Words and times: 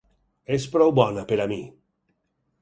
És 0.55 0.65
prou 0.75 0.93
bona 1.01 1.27
per 1.33 1.39
a 1.45 1.47
mi! 1.53 1.61